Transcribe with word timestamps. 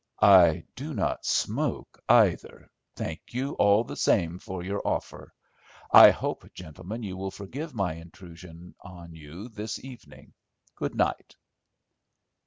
"I 0.23 0.63
do 0.75 0.95
not 0.95 1.27
smoke 1.27 2.01
either, 2.09 2.71
thank 2.95 3.35
you 3.35 3.53
all 3.59 3.83
the 3.83 3.95
same 3.95 4.39
for 4.39 4.63
your 4.63 4.81
offer. 4.83 5.31
I 5.91 6.09
hope, 6.09 6.51
gentlemen, 6.55 7.03
you 7.03 7.15
will 7.15 7.29
forgive 7.29 7.75
my 7.75 7.93
intrusion 7.93 8.73
on 8.81 9.13
you 9.13 9.47
this 9.49 9.85
evening. 9.85 10.33
Good 10.73 10.95
night." 10.95 11.35